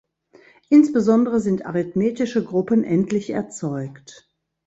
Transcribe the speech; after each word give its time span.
Insbesondere 0.69 1.39
sind 1.39 1.67
arithmetische 1.67 2.43
Gruppen 2.43 2.83
endlich 2.83 3.29
erzeugt. 3.29 4.31